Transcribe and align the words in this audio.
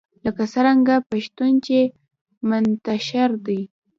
لکه 0.25 0.43
څرنګه 0.53 0.95
پښتون 1.09 1.51
چې 1.65 1.79
منتشر 2.49 3.29
دی 3.45 3.61